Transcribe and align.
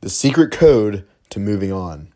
the 0.00 0.08
secret 0.08 0.52
code 0.52 1.04
to 1.28 1.40
moving 1.40 1.72
on. 1.72 2.08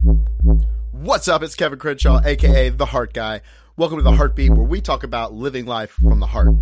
What's 0.92 1.27
up? 1.27 1.42
It's 1.42 1.56
Kevin 1.56 1.80
Crenshaw, 1.80 2.20
aka 2.24 2.68
The 2.68 2.86
Heart 2.86 3.12
Guy. 3.12 3.40
Welcome 3.76 3.98
to 3.98 4.04
The 4.04 4.12
Heartbeat, 4.12 4.52
where 4.52 4.66
we 4.66 4.80
talk 4.80 5.02
about 5.02 5.32
living 5.32 5.66
life 5.66 5.90
from 5.90 6.21
the 6.21 6.26
heart. 6.26 6.54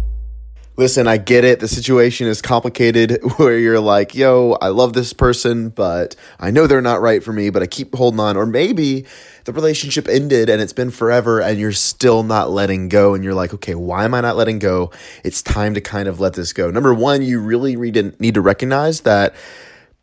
Listen, 0.77 1.06
I 1.06 1.19
get 1.19 1.45
it. 1.45 1.61
The 1.61 1.69
situation 1.69 2.27
is 2.27 2.41
complicated 2.41 3.21
where 3.37 3.59
you're 3.59 3.80
like, 3.80 4.14
yo, 4.14 4.56
I 4.62 4.69
love 4.69 4.95
this 4.95 5.12
person, 5.12 5.69
but 5.69 6.17
I 6.38 6.51
know 6.51 6.67
they're 6.67 6.80
not 6.80 7.03
right 7.03 7.23
for 7.23 7.35
me, 7.35 7.51
but 7.51 7.63
I 7.63 7.67
keep 7.67 7.95
holding 7.95 8.21
on. 8.21 8.39
Or 8.39 8.47
maybe 8.47 9.05
the 9.45 9.53
relationship 9.53 10.09
ended 10.09 10.49
and 10.49 10.63
it's 10.63 10.73
been 10.73 10.91
forever 10.91 11.43
and 11.43 11.61
you're 11.61 11.73
still 11.73 12.23
not 12.23 12.51
letting 12.51 12.89
go. 12.89 13.13
And 13.15 13.23
you're 13.23 13.35
like, 13.35 13.53
okay, 13.53 13.75
why 13.75 14.07
am 14.07 14.15
I 14.15 14.23
not 14.23 14.37
letting 14.37 14.59
go? 14.59 14.91
It's 15.23 15.43
time 15.43 15.75
to 15.75 15.83
kind 15.83 16.09
of 16.09 16.19
let 16.19 16.33
this 16.33 16.55
go. 16.55 16.71
Number 16.71 16.95
one, 16.95 17.21
you 17.21 17.41
really 17.41 17.77
need 17.77 18.34
to 18.34 18.41
recognize 18.41 19.02
that 19.02 19.34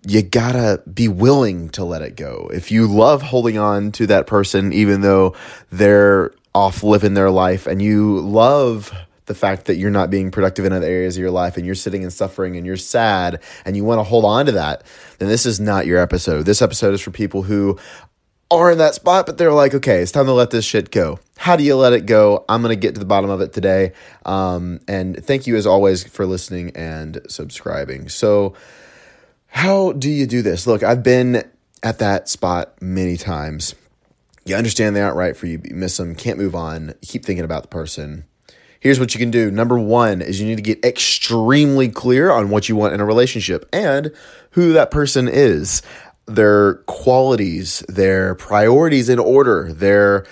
you 0.07 0.21
gotta 0.21 0.81
be 0.91 1.09
willing 1.09 1.67
to 1.69 1.83
let 1.83 2.01
it 2.01 2.15
go. 2.15 2.49
If 2.53 2.71
you 2.71 2.87
love 2.87 3.21
holding 3.21 3.57
on 3.57 3.91
to 3.93 4.07
that 4.07 4.25
person, 4.25 4.71
even 4.71 5.01
though 5.01 5.35
they're 5.69 6.31
off 6.55 6.81
living 6.81 7.13
their 7.13 7.29
life, 7.29 7.67
and 7.67 7.81
you 7.81 8.19
love 8.21 8.93
the 9.25 9.35
fact 9.35 9.65
that 9.65 9.75
you're 9.75 9.91
not 9.91 10.09
being 10.09 10.31
productive 10.31 10.63
in 10.63 10.71
other 10.71 10.87
areas 10.87 11.17
of 11.17 11.21
your 11.21 11.31
life 11.31 11.57
and 11.57 11.65
you're 11.65 11.75
sitting 11.75 12.03
and 12.03 12.13
suffering 12.13 12.55
and 12.55 12.65
you're 12.65 12.77
sad 12.77 13.41
and 13.65 13.75
you 13.75 13.83
want 13.83 13.99
to 13.99 14.03
hold 14.03 14.23
on 14.23 14.45
to 14.45 14.53
that, 14.53 14.83
then 15.19 15.27
this 15.27 15.45
is 15.45 15.59
not 15.59 15.85
your 15.85 15.99
episode. 15.99 16.43
This 16.43 16.61
episode 16.61 16.93
is 16.93 17.01
for 17.01 17.11
people 17.11 17.41
who 17.41 17.77
are 18.49 18.71
in 18.71 18.77
that 18.77 18.95
spot, 18.95 19.25
but 19.25 19.37
they're 19.37 19.51
like, 19.51 19.73
okay, 19.73 20.01
it's 20.01 20.13
time 20.13 20.27
to 20.27 20.31
let 20.31 20.51
this 20.51 20.63
shit 20.63 20.89
go. 20.89 21.19
How 21.35 21.57
do 21.57 21.65
you 21.65 21.75
let 21.75 21.91
it 21.91 22.05
go? 22.05 22.45
I'm 22.47 22.61
going 22.61 22.73
to 22.73 22.79
get 22.79 22.93
to 22.93 22.99
the 22.99 23.05
bottom 23.05 23.29
of 23.29 23.41
it 23.41 23.51
today. 23.51 23.91
Um, 24.25 24.79
and 24.87 25.21
thank 25.21 25.47
you, 25.47 25.57
as 25.57 25.67
always, 25.67 26.07
for 26.07 26.25
listening 26.25 26.71
and 26.73 27.19
subscribing. 27.27 28.07
So, 28.07 28.53
how 29.47 29.93
do 29.93 30.09
you 30.09 30.27
do 30.27 30.41
this? 30.41 30.67
Look, 30.67 30.83
I've 30.83 31.03
been 31.03 31.43
at 31.83 31.99
that 31.99 32.29
spot 32.29 32.81
many 32.81 33.17
times. 33.17 33.75
You 34.45 34.55
understand 34.55 34.95
they 34.95 35.01
aren't 35.01 35.17
right 35.17 35.35
for 35.35 35.45
you, 35.45 35.61
you 35.63 35.75
miss 35.75 35.97
them, 35.97 36.15
can't 36.15 36.37
move 36.37 36.55
on, 36.55 36.89
you 37.01 37.07
keep 37.07 37.25
thinking 37.25 37.43
about 37.43 37.63
the 37.63 37.67
person. 37.67 38.25
Here's 38.79 38.99
what 38.99 39.13
you 39.13 39.19
can 39.19 39.31
do. 39.31 39.51
Number 39.51 39.77
one 39.77 40.21
is 40.21 40.39
you 40.39 40.47
need 40.47 40.55
to 40.55 40.61
get 40.61 40.85
extremely 40.85 41.89
clear 41.89 42.31
on 42.31 42.49
what 42.49 42.69
you 42.69 42.75
want 42.75 42.93
in 42.93 42.99
a 42.99 43.05
relationship 43.05 43.67
and 43.73 44.13
who 44.51 44.73
that 44.73 44.91
person 44.91 45.27
is, 45.27 45.81
their 46.27 46.75
qualities, 46.85 47.79
their 47.89 48.35
priorities 48.35 49.09
in 49.09 49.19
order, 49.19 49.73
their 49.73 50.25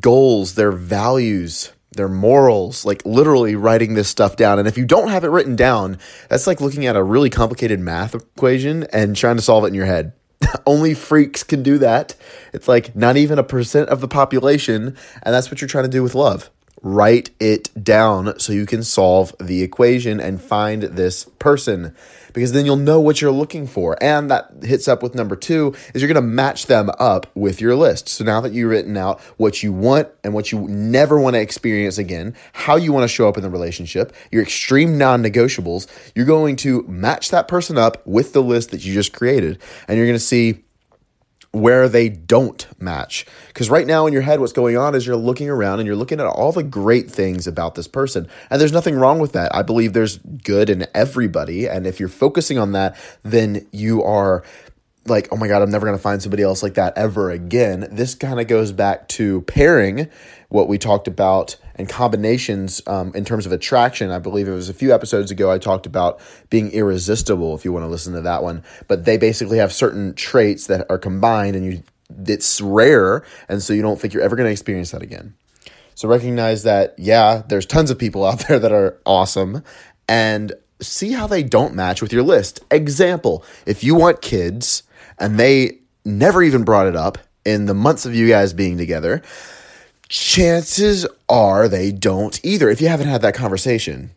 goals, 0.00 0.54
their 0.54 0.72
values, 0.72 1.72
their 1.98 2.08
morals, 2.08 2.86
like 2.86 3.04
literally 3.04 3.54
writing 3.54 3.92
this 3.92 4.08
stuff 4.08 4.36
down. 4.36 4.58
And 4.58 4.66
if 4.66 4.78
you 4.78 4.86
don't 4.86 5.08
have 5.08 5.24
it 5.24 5.28
written 5.28 5.54
down, 5.54 5.98
that's 6.30 6.46
like 6.46 6.62
looking 6.62 6.86
at 6.86 6.96
a 6.96 7.02
really 7.02 7.28
complicated 7.28 7.80
math 7.80 8.14
equation 8.14 8.84
and 8.84 9.14
trying 9.14 9.36
to 9.36 9.42
solve 9.42 9.64
it 9.64 9.68
in 9.68 9.74
your 9.74 9.84
head. 9.84 10.14
Only 10.66 10.94
freaks 10.94 11.42
can 11.42 11.62
do 11.62 11.76
that. 11.78 12.14
It's 12.54 12.68
like 12.68 12.96
not 12.96 13.18
even 13.18 13.38
a 13.38 13.44
percent 13.44 13.90
of 13.90 14.00
the 14.00 14.08
population. 14.08 14.96
And 15.22 15.34
that's 15.34 15.50
what 15.50 15.60
you're 15.60 15.68
trying 15.68 15.84
to 15.84 15.90
do 15.90 16.02
with 16.02 16.14
love 16.14 16.50
write 16.82 17.30
it 17.40 17.70
down 17.82 18.38
so 18.38 18.52
you 18.52 18.66
can 18.66 18.82
solve 18.82 19.34
the 19.40 19.62
equation 19.62 20.20
and 20.20 20.40
find 20.40 20.82
this 20.82 21.24
person. 21.38 21.94
Because 22.32 22.52
then 22.52 22.66
you'll 22.66 22.76
know 22.76 23.00
what 23.00 23.20
you're 23.20 23.32
looking 23.32 23.66
for. 23.66 24.00
And 24.02 24.30
that 24.30 24.50
hits 24.62 24.86
up 24.86 25.02
with 25.02 25.14
number 25.14 25.34
two 25.34 25.74
is 25.92 26.02
you're 26.02 26.12
going 26.12 26.22
to 26.22 26.30
match 26.30 26.66
them 26.66 26.90
up 26.98 27.26
with 27.34 27.60
your 27.60 27.74
list. 27.74 28.08
So 28.08 28.22
now 28.22 28.40
that 28.42 28.52
you've 28.52 28.70
written 28.70 28.96
out 28.96 29.20
what 29.38 29.62
you 29.62 29.72
want 29.72 30.08
and 30.22 30.34
what 30.34 30.52
you 30.52 30.60
never 30.68 31.18
want 31.18 31.34
to 31.34 31.40
experience 31.40 31.98
again 31.98 32.34
how 32.52 32.76
you 32.76 32.92
want 32.92 33.04
to 33.04 33.08
show 33.08 33.28
up 33.28 33.36
in 33.36 33.42
the 33.42 33.50
relationship 33.50 34.12
your 34.30 34.42
extreme 34.42 34.98
non-negotiables 34.98 35.86
you're 36.14 36.26
going 36.26 36.56
to 36.56 36.82
match 36.82 37.30
that 37.30 37.48
person 37.48 37.78
up 37.78 38.06
with 38.06 38.32
the 38.32 38.42
list 38.42 38.70
that 38.70 38.84
you 38.84 38.94
just 38.94 39.12
created. 39.12 39.58
And 39.86 39.96
you're 39.96 40.06
going 40.06 40.18
to 40.18 40.24
see 40.24 40.64
where 41.52 41.88
they 41.88 42.08
don't 42.08 42.66
match. 42.80 43.24
Because 43.48 43.70
right 43.70 43.86
now 43.86 44.06
in 44.06 44.12
your 44.12 44.22
head, 44.22 44.40
what's 44.40 44.52
going 44.52 44.76
on 44.76 44.94
is 44.94 45.06
you're 45.06 45.16
looking 45.16 45.48
around 45.48 45.80
and 45.80 45.86
you're 45.86 45.96
looking 45.96 46.20
at 46.20 46.26
all 46.26 46.52
the 46.52 46.62
great 46.62 47.10
things 47.10 47.46
about 47.46 47.74
this 47.74 47.88
person. 47.88 48.28
And 48.50 48.60
there's 48.60 48.72
nothing 48.72 48.96
wrong 48.96 49.18
with 49.18 49.32
that. 49.32 49.54
I 49.54 49.62
believe 49.62 49.92
there's 49.92 50.18
good 50.18 50.68
in 50.68 50.86
everybody. 50.94 51.66
And 51.66 51.86
if 51.86 52.00
you're 52.00 52.08
focusing 52.08 52.58
on 52.58 52.72
that, 52.72 52.96
then 53.22 53.66
you 53.72 54.02
are 54.02 54.44
like, 55.06 55.28
oh 55.32 55.36
my 55.36 55.48
God, 55.48 55.62
I'm 55.62 55.70
never 55.70 55.86
going 55.86 55.96
to 55.96 56.02
find 56.02 56.22
somebody 56.22 56.42
else 56.42 56.62
like 56.62 56.74
that 56.74 56.96
ever 56.98 57.30
again. 57.30 57.88
This 57.90 58.14
kind 58.14 58.40
of 58.40 58.46
goes 58.46 58.72
back 58.72 59.08
to 59.08 59.40
pairing, 59.42 60.08
what 60.50 60.68
we 60.68 60.76
talked 60.76 61.08
about 61.08 61.56
and 61.78 61.88
combinations 61.88 62.82
um, 62.86 63.12
in 63.14 63.24
terms 63.24 63.46
of 63.46 63.52
attraction. 63.52 64.10
I 64.10 64.18
believe 64.18 64.48
it 64.48 64.52
was 64.52 64.68
a 64.68 64.74
few 64.74 64.92
episodes 64.92 65.30
ago 65.30 65.50
I 65.50 65.58
talked 65.58 65.86
about 65.86 66.20
being 66.50 66.70
irresistible. 66.72 67.54
If 67.54 67.64
you 67.64 67.72
want 67.72 67.84
to 67.84 67.88
listen 67.88 68.12
to 68.14 68.20
that 68.22 68.42
one, 68.42 68.64
but 68.88 69.04
they 69.04 69.16
basically 69.16 69.58
have 69.58 69.72
certain 69.72 70.14
traits 70.14 70.66
that 70.66 70.86
are 70.90 70.98
combined, 70.98 71.56
and 71.56 71.64
you 71.64 71.82
it's 72.26 72.60
rare, 72.60 73.22
and 73.48 73.62
so 73.62 73.72
you 73.72 73.82
don't 73.82 74.00
think 74.00 74.12
you're 74.12 74.22
ever 74.22 74.34
going 74.34 74.46
to 74.46 74.52
experience 74.52 74.90
that 74.90 75.02
again. 75.02 75.34
So 75.94 76.08
recognize 76.08 76.62
that 76.64 76.94
yeah, 76.98 77.42
there's 77.48 77.66
tons 77.66 77.90
of 77.90 77.98
people 77.98 78.24
out 78.24 78.40
there 78.48 78.58
that 78.58 78.72
are 78.72 78.98
awesome, 79.06 79.62
and 80.08 80.52
see 80.80 81.12
how 81.12 81.26
they 81.26 81.42
don't 81.42 81.74
match 81.74 82.02
with 82.02 82.12
your 82.12 82.22
list. 82.22 82.60
Example: 82.70 83.44
if 83.66 83.84
you 83.84 83.94
want 83.94 84.20
kids 84.20 84.82
and 85.18 85.38
they 85.38 85.78
never 86.04 86.42
even 86.42 86.64
brought 86.64 86.86
it 86.86 86.96
up 86.96 87.18
in 87.44 87.66
the 87.66 87.74
months 87.74 88.06
of 88.06 88.14
you 88.14 88.28
guys 88.28 88.52
being 88.52 88.78
together 88.78 89.22
chances 90.08 91.06
are 91.28 91.68
they 91.68 91.92
don't 91.92 92.40
either 92.44 92.68
if 92.70 92.80
you 92.80 92.88
haven't 92.88 93.08
had 93.08 93.22
that 93.22 93.34
conversation. 93.34 94.10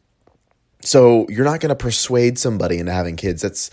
So 0.82 1.28
you're 1.30 1.46
not 1.46 1.60
going 1.60 1.70
to 1.70 1.76
persuade 1.76 2.40
somebody 2.40 2.80
into 2.80 2.92
having 2.92 3.16
kids. 3.16 3.42
That's 3.42 3.70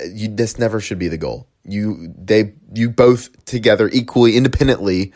uh, 0.00 0.04
you, 0.12 0.28
this 0.28 0.58
never 0.58 0.80
should 0.80 0.98
be 0.98 1.08
the 1.08 1.16
goal. 1.16 1.46
You 1.64 2.12
they 2.16 2.52
you 2.74 2.90
both 2.90 3.44
together 3.44 3.88
equally 3.92 4.36
independently 4.36 5.12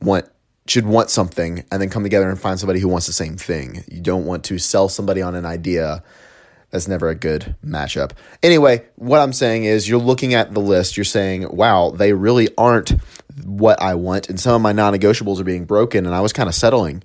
want 0.00 0.26
should 0.66 0.86
want 0.86 1.10
something 1.10 1.64
and 1.72 1.82
then 1.82 1.88
come 1.88 2.02
together 2.02 2.28
and 2.28 2.38
find 2.38 2.60
somebody 2.60 2.80
who 2.80 2.88
wants 2.88 3.06
the 3.06 3.12
same 3.12 3.36
thing. 3.36 3.82
You 3.90 4.00
don't 4.00 4.26
want 4.26 4.44
to 4.44 4.58
sell 4.58 4.88
somebody 4.88 5.22
on 5.22 5.34
an 5.34 5.46
idea. 5.46 6.04
That's 6.70 6.88
never 6.88 7.08
a 7.08 7.14
good 7.14 7.56
matchup. 7.64 8.12
Anyway, 8.42 8.84
what 8.96 9.20
I'm 9.20 9.32
saying 9.32 9.64
is 9.64 9.88
you're 9.88 9.98
looking 9.98 10.34
at 10.34 10.54
the 10.54 10.60
list, 10.60 10.96
you're 10.96 11.04
saying, 11.04 11.48
"Wow, 11.50 11.90
they 11.90 12.12
really 12.12 12.48
aren't 12.56 12.92
what 13.44 13.80
I 13.82 13.94
want, 13.94 14.28
and 14.28 14.38
some 14.38 14.54
of 14.54 14.62
my 14.62 14.72
non 14.72 14.94
negotiables 14.94 15.40
are 15.40 15.44
being 15.44 15.64
broken, 15.64 16.06
and 16.06 16.14
I 16.14 16.20
was 16.20 16.32
kind 16.32 16.48
of 16.48 16.54
settling. 16.54 17.02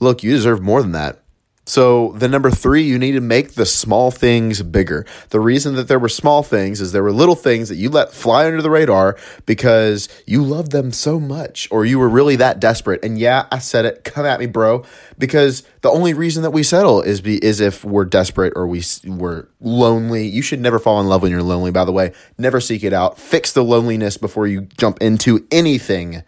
Look, 0.00 0.22
you 0.22 0.32
deserve 0.32 0.60
more 0.60 0.82
than 0.82 0.92
that. 0.92 1.23
So, 1.66 2.12
the 2.12 2.28
number 2.28 2.50
three, 2.50 2.82
you 2.82 2.98
need 2.98 3.12
to 3.12 3.22
make 3.22 3.54
the 3.54 3.64
small 3.64 4.10
things 4.10 4.60
bigger. 4.62 5.06
The 5.30 5.40
reason 5.40 5.76
that 5.76 5.88
there 5.88 5.98
were 5.98 6.10
small 6.10 6.42
things 6.42 6.78
is 6.78 6.92
there 6.92 7.02
were 7.02 7.12
little 7.12 7.34
things 7.34 7.70
that 7.70 7.76
you 7.76 7.88
let 7.88 8.12
fly 8.12 8.46
under 8.46 8.60
the 8.60 8.68
radar 8.68 9.16
because 9.46 10.10
you 10.26 10.42
loved 10.42 10.72
them 10.72 10.92
so 10.92 11.18
much 11.18 11.66
or 11.70 11.86
you 11.86 11.98
were 11.98 12.08
really 12.08 12.36
that 12.36 12.60
desperate. 12.60 13.02
And 13.02 13.18
yeah, 13.18 13.46
I 13.50 13.60
said 13.60 13.86
it, 13.86 14.04
come 14.04 14.26
at 14.26 14.40
me, 14.40 14.46
bro, 14.46 14.84
because 15.16 15.62
the 15.80 15.90
only 15.90 16.12
reason 16.12 16.42
that 16.42 16.50
we 16.50 16.62
settle 16.62 17.00
is 17.00 17.22
be, 17.22 17.42
is 17.42 17.60
if 17.60 17.82
we're 17.82 18.04
desperate 18.04 18.52
or 18.56 18.66
we, 18.66 18.82
we're 19.06 19.46
lonely. 19.60 20.26
You 20.26 20.42
should 20.42 20.60
never 20.60 20.78
fall 20.78 21.00
in 21.00 21.08
love 21.08 21.22
when 21.22 21.30
you're 21.30 21.42
lonely, 21.42 21.70
by 21.70 21.86
the 21.86 21.92
way. 21.92 22.12
Never 22.36 22.60
seek 22.60 22.84
it 22.84 22.92
out. 22.92 23.18
Fix 23.18 23.52
the 23.52 23.64
loneliness 23.64 24.18
before 24.18 24.46
you 24.46 24.68
jump 24.76 25.00
into 25.00 25.46
anything. 25.50 26.24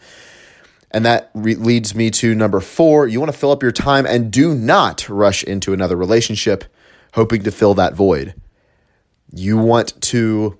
And 0.96 1.04
that 1.04 1.30
re- 1.34 1.56
leads 1.56 1.94
me 1.94 2.10
to 2.12 2.34
number 2.34 2.58
four. 2.58 3.06
You 3.06 3.20
want 3.20 3.30
to 3.30 3.38
fill 3.38 3.50
up 3.50 3.62
your 3.62 3.70
time 3.70 4.06
and 4.06 4.32
do 4.32 4.54
not 4.54 5.06
rush 5.10 5.44
into 5.44 5.74
another 5.74 5.94
relationship 5.94 6.64
hoping 7.12 7.42
to 7.42 7.50
fill 7.50 7.74
that 7.74 7.92
void. 7.92 8.34
You 9.30 9.58
want 9.58 10.00
to 10.00 10.58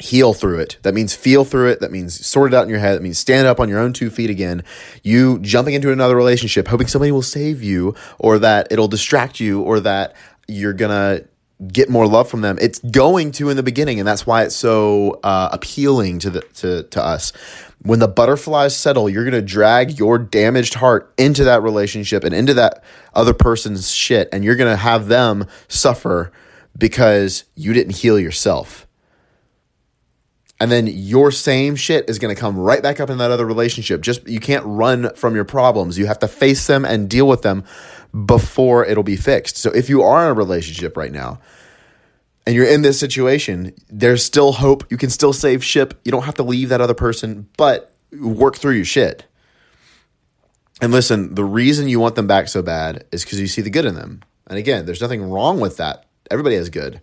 heal 0.00 0.34
through 0.34 0.58
it. 0.58 0.78
That 0.82 0.94
means 0.94 1.14
feel 1.14 1.44
through 1.44 1.68
it. 1.68 1.78
That 1.78 1.92
means 1.92 2.26
sort 2.26 2.52
it 2.52 2.56
out 2.56 2.64
in 2.64 2.70
your 2.70 2.80
head. 2.80 2.96
That 2.96 3.02
means 3.02 3.20
stand 3.20 3.46
up 3.46 3.60
on 3.60 3.68
your 3.68 3.78
own 3.78 3.92
two 3.92 4.10
feet 4.10 4.30
again. 4.30 4.64
You 5.04 5.38
jumping 5.38 5.74
into 5.74 5.92
another 5.92 6.16
relationship, 6.16 6.66
hoping 6.66 6.88
somebody 6.88 7.12
will 7.12 7.22
save 7.22 7.62
you 7.62 7.94
or 8.18 8.40
that 8.40 8.66
it'll 8.72 8.88
distract 8.88 9.38
you 9.38 9.62
or 9.62 9.78
that 9.78 10.16
you're 10.48 10.72
going 10.72 10.90
to 10.90 11.28
get 11.72 11.88
more 11.88 12.06
love 12.06 12.28
from 12.28 12.42
them. 12.42 12.58
It's 12.60 12.78
going 12.78 13.32
to 13.32 13.48
in 13.48 13.56
the 13.56 13.62
beginning, 13.62 13.98
and 13.98 14.06
that's 14.06 14.26
why 14.26 14.44
it's 14.44 14.54
so 14.54 15.20
uh, 15.22 15.48
appealing 15.52 16.18
to 16.20 16.30
the 16.30 16.40
to 16.54 16.84
to 16.84 17.02
us. 17.02 17.32
When 17.82 17.98
the 17.98 18.08
butterflies 18.08 18.76
settle, 18.76 19.08
you're 19.08 19.24
gonna 19.24 19.42
drag 19.42 19.98
your 19.98 20.18
damaged 20.18 20.74
heart 20.74 21.12
into 21.16 21.44
that 21.44 21.62
relationship 21.62 22.24
and 22.24 22.34
into 22.34 22.54
that 22.54 22.82
other 23.14 23.34
person's 23.34 23.90
shit, 23.90 24.28
and 24.32 24.44
you're 24.44 24.56
gonna 24.56 24.76
have 24.76 25.08
them 25.08 25.46
suffer 25.68 26.32
because 26.76 27.44
you 27.54 27.72
didn't 27.72 27.96
heal 27.96 28.18
yourself. 28.18 28.85
And 30.58 30.70
then 30.72 30.86
your 30.86 31.30
same 31.30 31.76
shit 31.76 32.08
is 32.08 32.18
going 32.18 32.34
to 32.34 32.40
come 32.40 32.58
right 32.58 32.82
back 32.82 32.98
up 32.98 33.10
in 33.10 33.18
that 33.18 33.30
other 33.30 33.44
relationship. 33.44 34.00
Just 34.00 34.26
you 34.26 34.40
can't 34.40 34.64
run 34.64 35.14
from 35.14 35.34
your 35.34 35.44
problems. 35.44 35.98
You 35.98 36.06
have 36.06 36.18
to 36.20 36.28
face 36.28 36.66
them 36.66 36.84
and 36.84 37.10
deal 37.10 37.28
with 37.28 37.42
them 37.42 37.64
before 38.24 38.84
it'll 38.84 39.02
be 39.02 39.16
fixed. 39.16 39.58
So 39.58 39.70
if 39.70 39.90
you 39.90 40.02
are 40.02 40.24
in 40.24 40.30
a 40.30 40.34
relationship 40.34 40.96
right 40.96 41.12
now 41.12 41.40
and 42.46 42.54
you're 42.54 42.66
in 42.66 42.80
this 42.80 42.98
situation, 42.98 43.74
there's 43.88 44.24
still 44.24 44.52
hope. 44.52 44.90
You 44.90 44.96
can 44.96 45.10
still 45.10 45.34
save 45.34 45.62
ship. 45.62 46.00
You 46.04 46.12
don't 46.12 46.24
have 46.24 46.36
to 46.36 46.42
leave 46.42 46.70
that 46.70 46.80
other 46.80 46.94
person, 46.94 47.48
but 47.58 47.92
work 48.18 48.56
through 48.56 48.76
your 48.76 48.84
shit. 48.86 49.26
And 50.80 50.92
listen, 50.92 51.34
the 51.34 51.44
reason 51.44 51.88
you 51.88 52.00
want 52.00 52.14
them 52.14 52.26
back 52.26 52.48
so 52.48 52.62
bad 52.62 53.04
is 53.12 53.24
because 53.24 53.40
you 53.40 53.46
see 53.46 53.62
the 53.62 53.70
good 53.70 53.84
in 53.84 53.94
them. 53.94 54.22
And 54.46 54.58
again, 54.58 54.86
there's 54.86 55.00
nothing 55.00 55.28
wrong 55.28 55.60
with 55.60 55.76
that. 55.78 56.06
Everybody 56.30 56.56
has 56.56 56.70
good. 56.70 57.00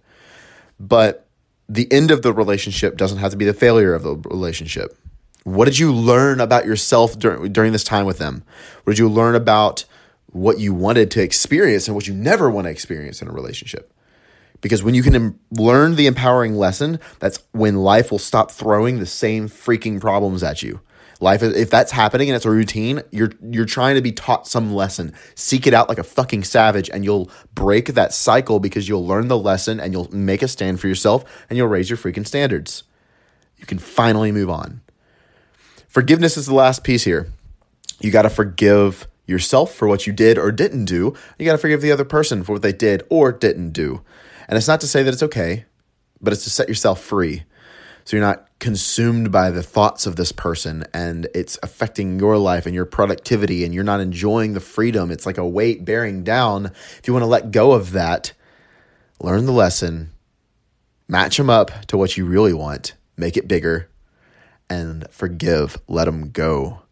But 0.79 1.22
the 1.69 1.92
end 1.92 2.12
of 2.12 2.21
the 2.21 2.33
relationship 2.33 2.98
doesn't 2.98 3.19
have 3.19 3.31
to 3.31 3.38
be 3.38 3.45
the 3.45 3.54
failure 3.54 3.94
of 3.94 4.04
the 4.04 4.15
relationship. 4.15 4.98
What 5.44 5.65
did 5.65 5.80
you 5.80 5.92
learn 5.92 6.39
about 6.39 6.65
yourself 6.65 7.18
during, 7.18 7.51
during 7.51 7.74
this 7.74 7.83
time 7.83 8.06
with 8.06 8.18
them? 8.18 8.44
What 8.83 8.92
did 8.92 9.00
you 9.00 9.10
learn 9.10 9.36
about 9.36 9.86
what 10.27 10.60
you 10.60 10.74
wanted 10.74 11.12
to 11.12 11.21
experience 11.21 11.88
and 11.88 11.95
what 11.95 12.07
you 12.07 12.13
never 12.13 12.50
want 12.50 12.65
to 12.65 12.71
experience 12.71 13.21
in 13.21 13.27
a 13.27 13.31
relationship? 13.31 13.92
Because 14.62 14.81
when 14.81 14.95
you 14.95 15.04
can 15.04 15.38
learn 15.51 15.95
the 15.95 16.07
empowering 16.07 16.56
lesson, 16.56 17.00
that's 17.19 17.44
when 17.51 17.75
life 17.75 18.12
will 18.12 18.19
stop 18.19 18.50
throwing 18.50 19.00
the 19.00 19.06
same 19.06 19.50
freaking 19.50 20.00
problems 20.00 20.42
at 20.42 20.63
you. 20.63 20.80
Life, 21.23 21.41
if 21.41 21.69
that's 21.69 21.93
happening 21.93 22.29
and 22.29 22.35
it's 22.35 22.45
a 22.45 22.51
routine, 22.51 23.01
you're 23.09 23.31
you're 23.41 23.65
trying 23.65 23.95
to 23.95 24.01
be 24.01 24.11
taught 24.11 24.45
some 24.45 24.73
lesson. 24.73 25.13
Seek 25.35 25.65
it 25.65 25.73
out 25.73 25.87
like 25.87 25.97
a 25.97 26.03
fucking 26.03 26.43
savage, 26.43 26.89
and 26.89 27.05
you'll 27.05 27.31
break 27.55 27.87
that 27.93 28.13
cycle 28.13 28.59
because 28.59 28.89
you'll 28.89 29.07
learn 29.07 29.29
the 29.29 29.37
lesson 29.37 29.79
and 29.79 29.93
you'll 29.93 30.13
make 30.13 30.41
a 30.41 30.49
stand 30.49 30.81
for 30.81 30.89
yourself 30.89 31.23
and 31.49 31.57
you'll 31.57 31.69
raise 31.69 31.89
your 31.89 31.97
freaking 31.97 32.27
standards. 32.27 32.83
You 33.57 33.65
can 33.65 33.79
finally 33.79 34.33
move 34.33 34.49
on. 34.49 34.81
Forgiveness 35.87 36.35
is 36.35 36.47
the 36.47 36.53
last 36.53 36.83
piece 36.83 37.05
here. 37.05 37.31
You 38.01 38.11
got 38.11 38.23
to 38.23 38.29
forgive 38.29 39.07
yourself 39.25 39.73
for 39.73 39.87
what 39.87 40.05
you 40.05 40.11
did 40.11 40.37
or 40.37 40.51
didn't 40.51 40.85
do. 40.85 41.15
You 41.39 41.45
got 41.45 41.53
to 41.53 41.57
forgive 41.57 41.81
the 41.81 41.91
other 41.91 42.03
person 42.03 42.43
for 42.43 42.51
what 42.51 42.61
they 42.61 42.73
did 42.73 43.03
or 43.09 43.31
didn't 43.31 43.71
do. 43.71 44.01
And 44.49 44.57
it's 44.57 44.67
not 44.67 44.81
to 44.81 44.87
say 44.87 45.03
that 45.03 45.13
it's 45.13 45.23
okay, 45.23 45.63
but 46.19 46.33
it's 46.33 46.43
to 46.43 46.49
set 46.49 46.67
yourself 46.67 47.01
free. 47.01 47.43
So 48.05 48.17
you're 48.17 48.25
not 48.25 48.47
consumed 48.59 49.31
by 49.31 49.51
the 49.51 49.63
thoughts 49.63 50.05
of 50.05 50.15
this 50.15 50.31
person 50.31 50.85
and 50.94 51.27
it's 51.35 51.57
affecting 51.63 52.19
your 52.19 52.38
life 52.38 52.65
and 52.65 52.73
your 52.73 52.85
productivity 52.85 53.63
and 53.63 53.73
you're 53.73 53.83
not 53.83 54.00
enjoying 54.00 54.53
the 54.53 54.59
freedom. 54.59 55.11
It's 55.11 55.25
like 55.25 55.38
a 55.38 55.47
weight 55.47 55.83
bearing 55.83 56.23
down. 56.23 56.67
If 56.97 57.01
you 57.05 57.13
want 57.13 57.23
to 57.23 57.27
let 57.27 57.51
go 57.51 57.73
of 57.73 57.91
that, 57.91 58.33
learn 59.19 59.45
the 59.45 59.51
lesson, 59.51 60.11
match 61.07 61.38
them 61.38 61.50
up 61.50 61.71
to 61.88 61.97
what 61.97 62.15
you 62.17 62.25
really 62.25 62.53
want, 62.53 62.94
make 63.17 63.38
it 63.38 63.47
bigger, 63.47 63.89
and 64.69 65.06
forgive. 65.11 65.77
Let 65.88 66.06
them 66.06 66.31
go. 66.31 66.83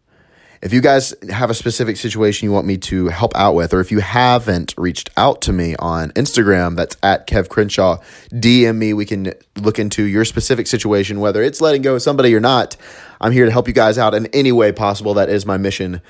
If 0.62 0.72
you 0.72 0.80
guys 0.80 1.12
have 1.28 1.50
a 1.50 1.54
specific 1.54 1.96
situation 1.96 2.46
you 2.46 2.52
want 2.52 2.68
me 2.68 2.78
to 2.78 3.08
help 3.08 3.34
out 3.34 3.56
with, 3.56 3.74
or 3.74 3.80
if 3.80 3.90
you 3.90 3.98
haven't 3.98 4.74
reached 4.78 5.10
out 5.16 5.42
to 5.42 5.52
me 5.52 5.74
on 5.80 6.12
Instagram, 6.12 6.76
that's 6.76 6.96
at 7.02 7.26
Kev 7.26 7.48
Crenshaw, 7.48 7.98
DM 8.30 8.76
me. 8.76 8.92
We 8.92 9.04
can 9.04 9.32
look 9.60 9.80
into 9.80 10.04
your 10.04 10.24
specific 10.24 10.68
situation, 10.68 11.18
whether 11.18 11.42
it's 11.42 11.60
letting 11.60 11.82
go 11.82 11.96
of 11.96 12.02
somebody 12.02 12.32
or 12.32 12.38
not. 12.38 12.76
I'm 13.20 13.32
here 13.32 13.44
to 13.44 13.50
help 13.50 13.66
you 13.66 13.74
guys 13.74 13.98
out 13.98 14.14
in 14.14 14.26
any 14.26 14.52
way 14.52 14.70
possible. 14.70 15.14
That 15.14 15.28
is 15.28 15.44
my 15.44 15.56
mission 15.56 16.00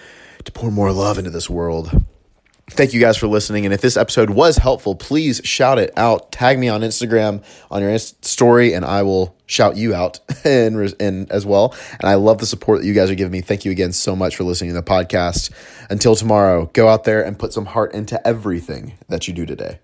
to 0.44 0.52
pour 0.52 0.70
more 0.70 0.92
love 0.92 1.16
into 1.16 1.30
this 1.30 1.48
world. 1.48 1.90
Thank 2.72 2.94
you 2.94 3.00
guys 3.00 3.16
for 3.16 3.26
listening. 3.26 3.64
And 3.64 3.74
if 3.74 3.80
this 3.80 3.96
episode 3.96 4.30
was 4.30 4.56
helpful, 4.56 4.94
please 4.94 5.40
shout 5.44 5.78
it 5.78 5.92
out. 5.96 6.32
Tag 6.32 6.58
me 6.58 6.68
on 6.68 6.80
Instagram 6.80 7.44
on 7.70 7.82
your 7.82 7.96
story, 7.98 8.72
and 8.72 8.84
I 8.84 9.02
will 9.02 9.36
shout 9.46 9.76
you 9.76 9.94
out 9.94 10.20
and, 10.44 10.94
and 10.98 11.30
as 11.30 11.44
well. 11.44 11.74
And 12.00 12.08
I 12.08 12.14
love 12.14 12.38
the 12.38 12.46
support 12.46 12.80
that 12.80 12.86
you 12.86 12.94
guys 12.94 13.10
are 13.10 13.14
giving 13.14 13.32
me. 13.32 13.42
Thank 13.42 13.64
you 13.64 13.70
again 13.70 13.92
so 13.92 14.16
much 14.16 14.36
for 14.36 14.44
listening 14.44 14.70
to 14.70 14.74
the 14.74 14.82
podcast. 14.82 15.50
Until 15.90 16.16
tomorrow, 16.16 16.70
go 16.72 16.88
out 16.88 17.04
there 17.04 17.22
and 17.24 17.38
put 17.38 17.52
some 17.52 17.66
heart 17.66 17.92
into 17.92 18.26
everything 18.26 18.94
that 19.08 19.28
you 19.28 19.34
do 19.34 19.44
today. 19.44 19.78